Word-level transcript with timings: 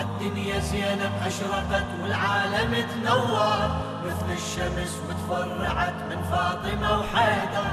الدنيا 0.00 0.58
زينب 0.60 1.12
أشرقت 1.26 1.86
والعالم 2.02 2.74
تنور. 2.74 3.70
مثل 4.06 4.32
الشمس 4.32 4.92
وتفرعت 5.08 5.94
من 6.10 6.22
فاطمة 6.30 6.98
وحيدر. 6.98 7.66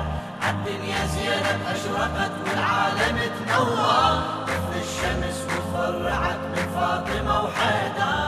الدنيا 0.49 1.05
زينب 1.05 1.59
أشرقت 1.67 2.31
والعالم 2.47 3.17
تنور. 3.39 4.13
مثل 4.43 4.73
الشمس 4.81 5.37
وتفرعت 5.45 6.39
من 6.53 6.65
فاطمة 6.75 7.43
وحيدر. 7.43 8.20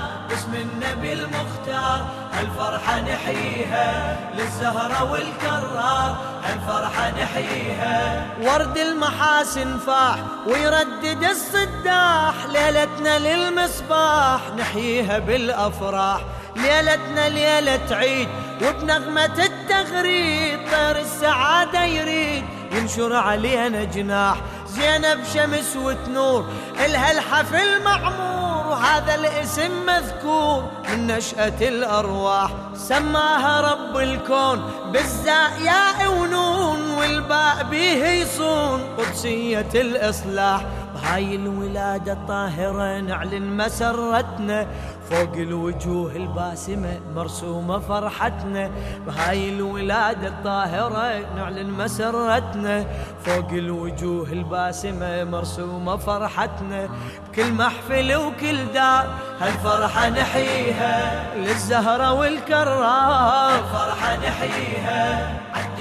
النبي 1.04 1.13
المختار 1.13 2.05
هالفرحة 2.33 3.01
نحييها 3.01 4.17
للزهرة 4.35 5.11
والكرار 5.11 6.17
هالفرحة 6.43 7.11
نحييها. 7.11 8.27
ورد 8.41 8.77
المحاسن 8.77 9.77
فاح 9.77 10.16
ويردد 10.47 11.23
الصداح 11.23 12.34
ليلتنا 12.53 13.20
للمصباح 13.20 14.39
نحييها 14.58 15.20
بالأفراح. 15.20 16.21
ليلتنا 16.55 17.30
ليلة 17.30 17.95
عيد 17.95 18.30
وبنغمة 18.61 19.45
التغريد 19.45 20.59
طير 20.72 20.99
السعادة 20.99 21.83
يريد 21.83 22.44
ينشر 22.72 23.16
علينا 23.16 23.83
جناح. 23.83 24.38
زينب 24.67 25.23
شمس 25.33 25.75
وتنور 25.75 26.45
إلها 26.85 27.11
الحفل 27.11 27.83
معمور 27.83 28.42
وهذا 28.84 29.16
الاسم 29.16 29.86
مذكور 29.86 30.64
من 30.90 31.08
نشأة 31.08 31.60
الأرواح. 31.62 32.52
سماها 32.76 33.62
رب 33.62 33.98
الكون 33.98 34.72
بالزاء 34.92 35.62
ياء 35.62 36.12
ونون 36.12 36.92
والباء 36.92 37.64
بيه 37.72 38.06
يصون 38.06 38.82
قدسية 38.98 39.70
الإصلاح. 39.76 40.66
بهاي 40.93 41.35
الولادة 41.35 42.13
الطاهرة 42.13 42.99
نعلن 42.99 43.57
مسرتنا. 43.57 44.67
فوق 45.09 45.33
الوجوه 45.33 46.16
الباسمة 46.16 47.00
مرسومة 47.16 47.80
فرحتنا. 47.80 48.72
بهاي 49.08 49.50
الولادة 49.50 50.27
الطاهرة 50.27 51.25
نعلن 51.35 51.69
مسرتنا. 51.72 52.85
فوق 53.25 53.50
الوجوه 53.50 54.31
الباسمة 54.31 55.23
مرسومة 55.23 55.97
فرحتنا. 55.97 56.89
بكل 57.28 57.53
محفل 57.53 58.16
وكل 58.16 58.66
دار 58.73 59.07
هالفرحة 59.39 60.09
نحييها. 60.09 61.23
للزهرة 61.38 62.13
والكرار 62.13 63.55
الفرحة 63.55 64.17
نحييها. 64.17 65.33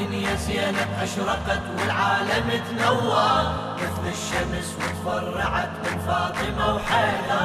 الدنيا 0.02 0.34
زينب 0.36 0.88
أشرقت 1.02 1.62
والعالم 1.78 2.50
تنور. 2.68 3.42
مثل 3.76 4.04
الشمس 4.08 4.68
وتفرعت 4.78 5.70
من 5.84 5.98
فاطمة 6.06 6.74
وحيدر 6.74 7.44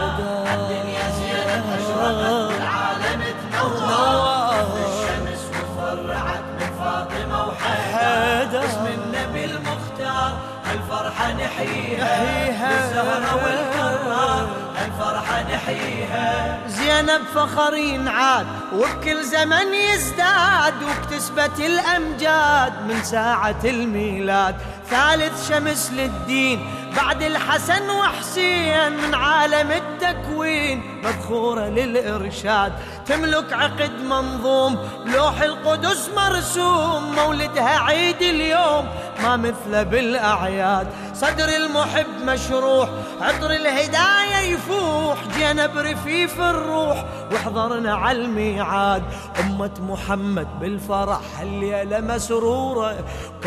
الدنيا 0.53 1.05
زينب 1.19 1.63
أشرقت 1.77 2.51
والعالم 2.51 3.23
تنور. 3.41 3.77
مثل 4.53 4.79
الشمس 4.89 5.41
وتفرعت 5.49 6.45
من 6.59 6.69
فاطمة 6.79 7.45
وحيدر 7.47 8.65
اسم 8.65 8.85
النبي 8.87 9.45
المختار 9.45 10.31
هالفرحة 10.65 11.31
نحييها. 11.31 12.13
الزهرة 12.69 13.35
والكرار 13.35 13.96
زينب 16.67 17.21
فخر 17.35 17.73
ينعاد 17.73 18.47
وبكل 18.73 19.23
زمن 19.23 19.73
يزداد 19.73 20.73
واكتسبت 20.83 21.59
الأمجاد 21.59 22.73
من 22.87 23.03
ساعة 23.03 23.59
الميلاد. 23.63 24.55
ثالث 24.89 25.49
شمس 25.49 25.91
للدين 25.91 26.67
بعد 26.97 27.23
الحسن 27.23 27.89
وحسين 27.89 28.91
من 28.91 29.15
عالم 29.15 29.71
التكوين 29.71 31.01
مذخورة 31.03 31.65
للإرشاد. 31.65 32.73
تملك 33.05 33.53
عقد 33.53 34.01
منظوم 34.01 34.77
لوح 35.05 35.41
القدس 35.41 36.09
مرسوم 36.15 37.15
مولدها 37.15 37.79
عيد 37.79 38.21
اليوم 38.21 38.87
ما 39.23 39.37
مثله 39.37 39.83
بالأعياد. 39.83 40.87
صدر 41.21 41.49
المحب 41.49 42.07
مشروح 42.25 42.89
عطر 43.21 43.51
الهداية 43.51 44.53
يفوح 44.53 45.17
جينا 45.37 45.67
برفيف 45.67 46.41
الروح 46.41 47.05
واحضرنا 47.31 47.95
على 47.95 48.17
الميعاد. 48.17 49.03
أمة 49.39 49.71
محمد 49.79 50.47
بالفرح 50.59 51.19
هالليلة 51.39 51.99
مسرورة. 51.99 52.95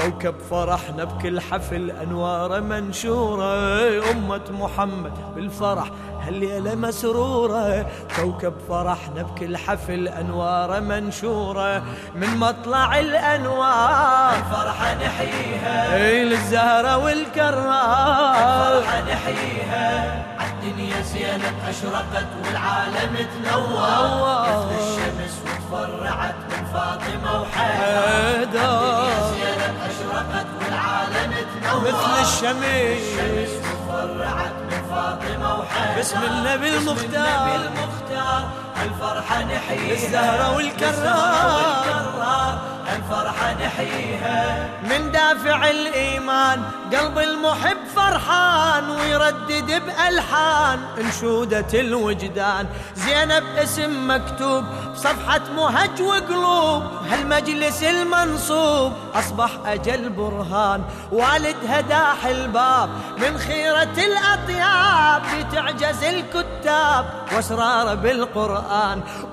كوكب 0.02 0.34
فرحنا 0.50 1.04
بكل 1.04 1.40
حفل 1.40 1.90
أنوار 1.90 2.60
منشورة. 2.60 4.10
أمة 4.10 4.40
محمد 4.50 5.12
بالفرح 5.34 5.90
هالليلة 6.22 6.74
مسرورة. 6.74 7.86
كوكب 8.16 8.54
فرحنا 8.68 9.22
بكل 9.22 9.56
حفل 9.56 10.08
أنوار 10.08 10.80
منشورة. 10.80 11.82
من 12.14 12.36
مطلع 12.36 12.98
الأنوار 12.98 14.32
الفرحة 14.38 14.94
نحييها. 14.94 15.98
للزهرة 15.98 16.96
والكرار 16.96 18.78
الفرحة 18.78 19.00
نحييها. 19.00 20.39
الدنيا 20.62 21.00
زينب 21.02 21.54
أشرقت 21.68 22.26
والعالم 22.44 23.16
تنور. 23.16 23.80
مثل 24.46 24.72
الشمس 24.80 25.34
وتفرعت 25.44 26.34
من 26.50 26.64
فاطمة 26.72 27.40
وحيدر. 27.40 28.42
الدنيا 28.42 29.30
زينب 29.32 29.76
أشرقت 29.90 30.46
والعالم 30.60 31.32
تنور. 31.52 31.80
مثل 31.80 32.12
الشمس 32.20 32.64
الشمس 32.64 33.52
وتفرعت 33.64 34.56
من 34.70 34.82
فاطمة 34.90 35.54
وحيدر. 35.58 35.96
باسم 35.96 36.18
النبي 36.22 36.68
المختار. 36.76 38.50
باسم 38.80 38.92
النبي 38.92 38.94
المختار 38.94 39.10
الفرحة 39.10 39.44
نحييها. 39.44 39.92
الزهرة 39.92 40.56
والكرار. 40.56 40.90
الزهرة 40.90 41.56
والكرار 41.56 42.58
الفرحة 42.96 43.54
نحييها. 43.54 44.68
من 44.82 45.12
دافع 45.12 45.70
الإيمان 45.70 46.62
قلب 46.92 47.18
المحب 47.18 47.76
فرحان 47.96 48.90
ويردد 48.90 49.82
بألحان. 49.86 50.78
انشودة 50.98 51.80
الوجدان. 51.80 52.66
زينب 52.94 53.44
اسم 53.58 54.10
مكتوب 54.10 54.64
بصفحة 54.94 55.40
مهج 55.56 56.02
وقلوب. 56.02 56.82
هالمجلس 57.10 57.82
المنصوب 57.82 58.92
أصبح 59.14 59.50
أجل 59.66 60.08
برهان. 60.08 60.84
والدها 61.12 61.80
داح 61.80 62.26
الباب 62.26 62.90
من 63.18 63.38
خيرة 63.38 63.96
الأطياب. 63.98 65.22
لتعجز 65.38 66.04
الكتاب 66.04 67.04
وأسرار 67.32 67.94
بالقرآن. 67.94 68.69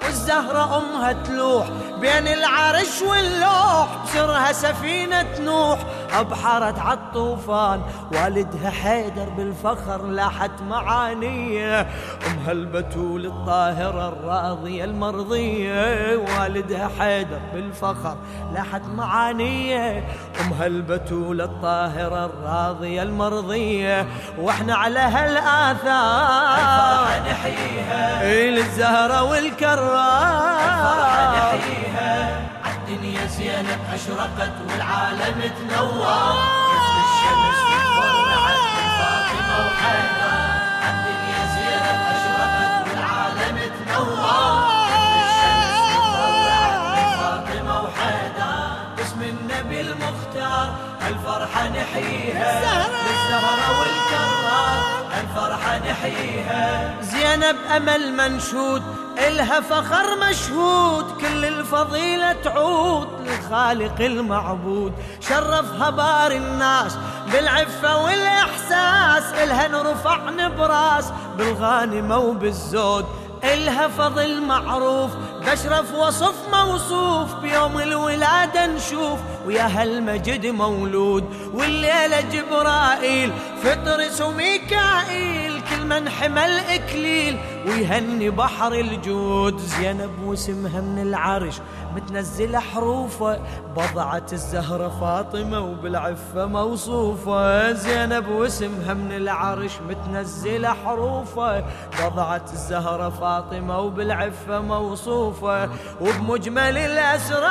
والزهرة 0.02 0.78
أمها 0.78 1.14
تلوح 1.14 1.68
بين 2.00 2.28
العرش 2.28 3.02
واللوح 3.02 3.88
بسرها 4.06 4.52
سفينة 4.52 5.40
نوح. 5.40 5.80
أبحرت 6.14 6.80
عالطوفان 6.80 7.82
والدها 8.12 8.70
حيدر 8.70 9.30
بالفخر 9.38 10.06
لاحت 10.06 10.52
معانية 10.70 11.80
أمها 12.28 12.52
البتول 12.52 13.26
الطاهرة 13.26 14.08
الراضية 14.08 14.84
المرضية 14.84 16.18
والدها 16.18 16.90
حيدر 17.00 17.40
بالفخر 17.54 18.18
لاحت 18.54 18.82
معانية 18.96 20.04
أمها 20.42 20.68
البتول 20.68 21.42
الطاهرة 21.42 22.26
الراضية 22.26 23.04
المرضية 23.04 24.08
وإحنا 24.38 24.76
على 24.76 25.00
هالآثار. 25.00 26.28
نحييها 27.32 28.50
للزهرة 28.50 29.24
والكرار 29.24 29.88
نحييها 31.58 32.48
زينب 33.38 33.80
أشرقت 33.94 34.54
والعالم 34.70 35.40
تنور 35.58 36.34
مثل 36.72 36.96
الشمس 37.06 37.60
وتفرعت 37.70 38.64
من 38.76 38.88
فاطمة 39.00 39.56
وحيدر. 39.66 40.34
الدنيا 40.90 41.42
زينب 41.56 42.00
أشرقت 42.14 42.74
والعالم 42.88 43.58
تنور 43.78 44.18
مثل 44.92 45.16
الشمس 45.26 45.76
من 46.94 47.06
فاطمة 47.20 47.76
وحيدر. 47.84 48.58
النبي 49.22 49.82
المختار 49.82 50.76
الفرحة 51.08 51.68
نحييها. 51.70 52.88
للزهرة 53.06 53.80
والكرار 53.80 54.80
الفرحة 55.22 55.78
نحييها. 55.78 56.96
زينب 57.02 57.58
أمل 57.76 58.14
منشود 58.14 58.84
إلها 59.28 59.60
فخر 59.60 60.30
مشهود 60.30 61.06
كل 61.22 61.46
الفضيلة 61.46 62.34
تعود 62.34 63.08
للخالق 63.26 64.02
المعبود. 64.02 64.94
شرفها 65.20 65.90
بار 65.90 66.32
الناس 66.32 66.98
بالعفة 67.32 68.04
والإحساس 68.04 69.34
إلها 69.44 69.68
نرفع 69.68 70.30
نبراس 70.30 71.06
بالغانمة 71.38 72.18
وبالزود. 72.18 73.06
إلها 73.44 73.88
فضل 73.88 74.42
معروف 74.42 75.12
بشرف 75.42 75.94
وصف 75.94 76.36
موصوف 76.54 77.36
بيوم 77.36 77.80
الولادة 77.80 78.66
نشوف 78.66 79.20
ويا 79.46 79.82
هالمجد 79.82 80.46
مولود. 80.46 81.24
والليلة 81.54 82.22
جبرائيل 82.22 83.32
فطرس 83.64 84.22
وميكائيل 84.22 85.57
من 85.90 86.10
حمل 86.10 86.60
إكليل 86.60 87.40
ويهني 87.68 88.30
بحر 88.30 88.74
الجود. 88.74 89.58
زينب 89.58 90.24
واسمها 90.24 90.82
من 90.82 91.02
العرش 91.02 91.56
متنزلة 91.96 92.60
حروفه. 92.60 93.40
بضعة 93.76 94.26
الزهرة 94.34 94.90
فاطمة 95.02 95.60
وبالعفة 95.60 96.46
موصوفة. 96.46 97.72
زينب 97.72 98.28
واسمها 98.28 98.94
من 98.94 99.12
العرش 99.12 99.72
متنزلة 99.90 100.76
حروفه. 100.86 101.64
بضعة 102.04 102.46
الزهرة 102.54 103.10
فاطمة 103.10 103.80
وبالعفة 103.80 104.60
موصوفة. 104.60 105.70
وبمجمل 106.02 106.78
الأسرار 106.78 107.48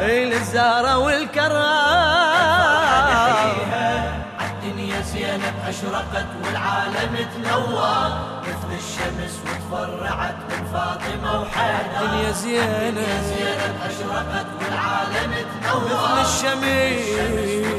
للزهرة 0.00 0.98
والكرار. 0.98 2.53
الدنيا 4.64 5.00
زينب 5.00 5.54
أشرقت 5.68 6.26
والعالم 6.44 7.16
تنور. 7.34 8.08
مثل 8.42 8.70
الشمس 8.72 9.40
وتفرعت 9.44 10.36
من 10.50 10.64
فاطمة 10.72 11.40
وحيدر 11.40 12.04
الدنيا 12.04 12.32
زينب 12.32 12.98
أشرقت 13.84 14.46
والعالم 14.60 15.32
تنور. 15.62 15.84
مثل 15.84 16.20
الشمس 16.20 17.04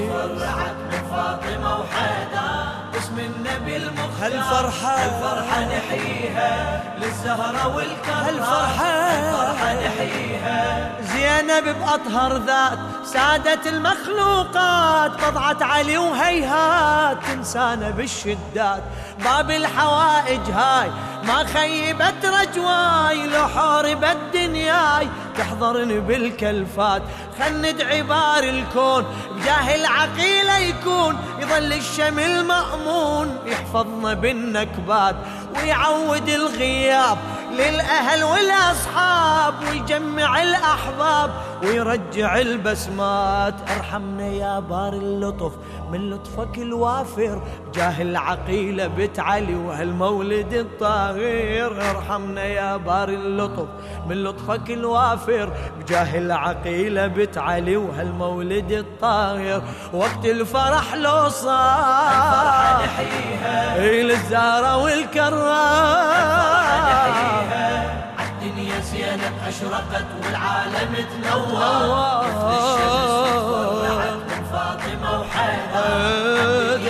تفرعت 0.10 0.76
من 0.92 1.02
فاطمة 1.12 1.80
وحيدر 1.80 2.75
اسم 2.98 3.20
النبي 3.20 3.78
المختار. 3.78 4.06
هالفرحة 4.22 5.06
الفرحة 5.06 5.62
نحييها 5.62 6.84
للزهرة 6.98 7.76
والكرار 7.76 8.30
هالفرحة 8.30 8.86
الفرحة 9.20 9.74
نحييها 9.74 10.92
زينب 11.02 11.76
بأطهر 11.80 12.38
ذات 12.38 12.80
سادة 13.06 13.70
المخلوقات 13.70 15.12
بضعة 15.12 15.58
علي 15.62 15.98
وهيهات 15.98 17.18
تنسانا 17.28 17.90
بالشدات. 17.90 18.84
باب 19.26 19.52
الحوائج 19.52 20.52
هاي 20.52 20.92
ما 21.24 21.44
خيبت 21.44 22.26
رجواي 22.26 23.28
لو 23.28 23.48
حاربت 23.48 24.18
دنياي 24.76 25.08
تحضرني 25.38 26.00
بالكلفات. 26.00 27.02
خل 27.40 27.62
ندعي 27.62 28.04
بار 28.04 28.44
الكون 28.44 29.06
بجاه 29.32 29.76
العقيلة 29.76 30.58
يكون. 30.58 31.18
يظل 31.40 31.74
الشمل 31.74 32.46
مأمون 32.46 33.38
يحفظنا 33.46 34.14
بالنكبات. 34.14 35.16
ويعود 35.56 36.30
الغياب 36.30 37.18
للأهل 37.52 38.24
والأصحاب 38.24 39.54
ويجمع 39.64 40.44
الأحباب. 40.44 41.30
ويرجع 41.64 42.38
البسمات. 42.38 43.54
ارحمنا 43.78 44.28
يا 44.28 44.60
بار 44.60 44.94
اللطف 44.94 45.52
من 45.92 46.10
لطفك 46.10 46.58
الوافر. 46.58 47.42
جاه 47.74 48.02
العقيلة 48.02 48.88
بت 48.88 49.20
علي 49.20 49.56
وهالمولد 49.56 50.54
الطاهر 50.54 51.92
ارحمنا 51.92 52.44
يا 52.44 52.78
بار 52.78 53.10
اللطف 53.10 53.68
من 54.08 54.24
لطفك 54.24 54.72
الوافر. 54.72 55.54
بجاه 55.80 56.18
العقيلة 56.18 57.08
بت 57.08 57.38
علي 57.38 57.78
وهالمولد 57.78 58.72
الطاهر 58.72 59.62
وقت 59.94 60.26
الفرح 60.26 60.96
لو 60.96 61.30
صار 61.30 62.86
إيه 63.76 64.04
للزهرة 64.04 64.78
والكرار 64.78 65.36
الدنيا 67.06 67.85
زينب 69.16 69.34
أشرقت 69.48 70.06
والعالم 70.26 70.94
تنور 70.96 72.24
مثل 72.24 72.48
الشمس 72.58 73.12
من 74.30 74.44
فاطمة 74.52 75.20
وحيدر 75.20 76.86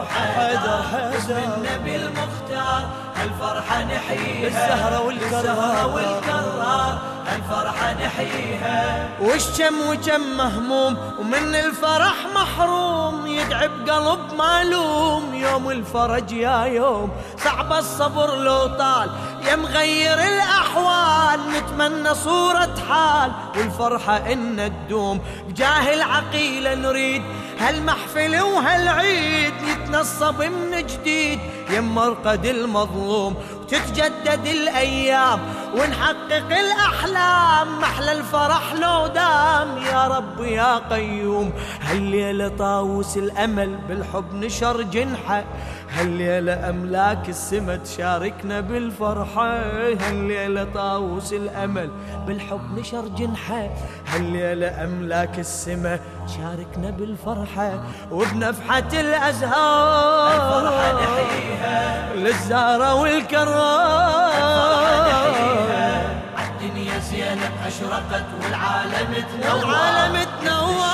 وحيدر 0.00 0.80
اسم. 1.18 1.36
النبي 1.36 1.96
المختار 1.96 2.82
الفرحة 3.24 3.82
نحييها 3.84 5.00
والكرار. 5.00 5.40
الزهرة 5.40 5.86
والكرار 5.86 6.98
الفرحة 7.36 7.92
نحييها 7.92 9.08
والشم 9.20 9.74
وكم 9.88 10.20
مهموم 10.36 10.96
ومن 11.18 11.54
الفرح 11.54 12.14
محروم 12.34 13.15
يدعي 13.56 13.68
بقلب 13.68 14.34
مالوم 14.38 15.34
يوم 15.34 15.70
الفرج 15.70 16.32
يا 16.32 16.64
يوم. 16.64 17.10
صعب 17.44 17.72
الصبر 17.72 18.36
لو 18.36 18.66
طال. 18.66 19.10
يا 19.46 19.56
مغير 19.56 20.18
الأحوال 20.18 21.40
نتمنى 21.52 22.14
صورة 22.14 22.74
حال. 22.88 23.32
والفرحة 23.56 24.16
إن 24.16 24.72
تدوم. 24.88 25.20
بجاه 25.48 25.94
العقيلة 25.94 26.74
نريد 26.74 27.22
هالمحفل 27.60 28.40
وهالعيد. 28.40 29.54
يتنصب 29.62 30.42
من 30.42 30.86
جديد. 30.86 31.40
يم 31.70 31.94
مرقد 31.94 32.46
المظلوم. 32.46 33.34
وتتجدد 33.66 34.46
الأيام 34.46 35.40
ونحقق 35.74 36.58
الأحلام. 36.58 37.80
محلى 37.80 38.12
الفرح 38.12 38.72
لو 38.72 39.06
دام. 39.06 39.78
يا 39.82 40.08
رب 40.08 40.44
يا 40.44 40.78
قيوم 40.78 41.52
هالليلة 41.82 42.48
طاووس 42.48 43.16
الأمل 43.16 43.76
بالحب 43.88 44.34
نشر 44.34 44.82
جنحة. 44.82 45.44
هالليلة 45.96 46.70
أملاك 46.70 47.28
السما 47.28 47.76
تشاركنا 47.76 48.60
بالفرحة 48.60 49.48
هالليلة 50.00 50.64
طاووس 50.74 51.32
الأمل 51.32 51.90
بالحب 52.26 52.78
نشر 52.78 53.08
جنحة 53.08 53.70
هالليلة 54.06 54.84
أملاك 54.84 55.38
السما 55.38 55.98
تشاركنا 56.28 56.90
بالفرحة 56.90 57.84
وبنفحة 58.10 58.88
الأزهار 58.92 60.72
للزهرة 62.14 62.94
والكرار. 62.94 63.56
الدنيا 66.38 66.98
زينب 66.98 67.52
أشرقت 67.66 68.24
والعالم 68.44 69.14
تنور. 69.14 69.56
والعالم 69.56 70.26
تنور. 70.40 70.86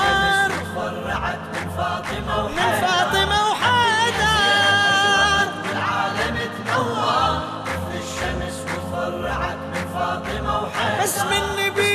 الشمس 0.46 0.62
تفرعت 0.62 1.38
من 1.54 1.70
فاطمة 1.76 2.48
من 2.48 2.54
وحيدر 2.56 2.86
فاطمة 2.86 3.50
وحيدر 3.50 3.81
اسم 11.04 11.28
النبي 11.28 11.92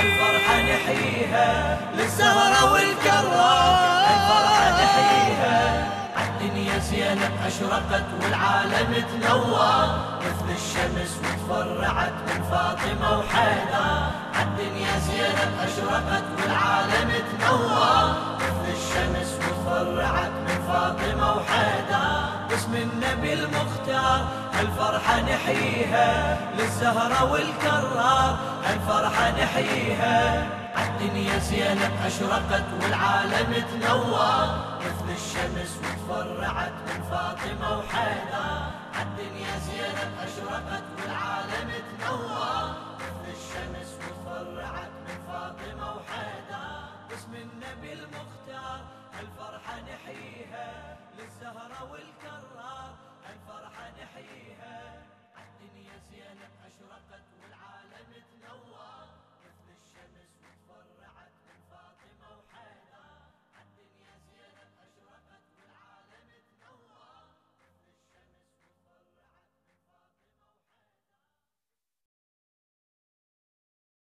الفرحة 0.00 0.56
نحييها. 0.62 1.78
للزهرة 1.96 2.72
والكرار 2.72 4.04
الفرحة 4.14 4.70
نحييها. 4.82 5.86
الدنيا 6.24 6.78
زينب 6.78 7.32
أشرقت 7.46 8.04
والعالم 8.22 9.04
تنور 9.10 9.86
مثل 10.20 10.48
الشمس 10.60 11.12
وتفرعت 11.18 12.12
من 12.26 12.42
فاطمة 12.50 13.18
وحيدر. 13.18 14.10
الدنيا 14.42 14.98
زينب 14.98 15.52
أشرقت 15.66 16.24
والعالم 16.42 17.10
تنور 17.30 18.14
مثل 18.40 18.66
الشمس 18.78 19.30
وتفرعت 19.34 20.30
من 20.46 20.58
فاطمة 20.68 21.30
وحيدر. 21.36 22.06
باسم 22.50 22.74
النبي 22.74 23.32
المختار 23.32 24.28
الفرحة 24.60 25.20
نحييها 25.20 26.38
للزهرة 26.58 27.32
والكرار. 27.32 28.38
الفرحة 28.72 29.30
نحييها. 29.30 30.46
الدنيا 30.84 31.38
زينب 31.38 31.92
أشرقت 32.04 32.64
والعالم 32.82 33.52
تنور 33.70 34.46
مثل 34.80 35.08
الشمس 35.10 35.70
وتفرعت 35.78 36.72
من 36.86 37.02
فاطمة 37.10 37.78
وحيدر. 37.78 38.60
الدنيا 39.02 39.58
زينب 39.58 40.10
أشرقت 40.26 40.84
والعالم 40.98 41.70
تنور 41.88 42.68
مثل 43.00 43.26
الشمس 43.36 43.90
وتفرعت 44.00 44.92
من 45.06 45.18
فاطمة 45.28 45.86
وحيدر. 45.96 46.66
باسم 47.10 47.34
النبي 47.34 47.92
المختار. 47.92 48.80
الفرحة 49.20 49.74
نحييها 49.80 50.96
للزهرة 51.18 51.90
والكرار. 51.90 53.05
الفرحة 53.46 53.90
نحييها. 53.90 55.02
الدنيا 55.38 55.96
زينب 56.10 56.50
أشرقت 56.66 57.24
والعالم 57.42 58.10
تنور 58.30 58.85